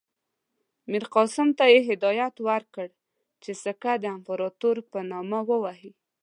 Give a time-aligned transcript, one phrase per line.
[0.91, 2.87] میرقاسم ته یې هدایت ورکړ
[3.43, 5.91] چې سکه د امپراطور په نامه ووهي.